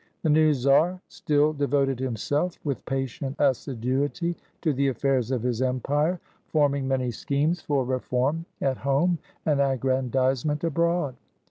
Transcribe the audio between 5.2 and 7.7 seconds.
of his empire, forming many schemes 70 THE FALSE CZAR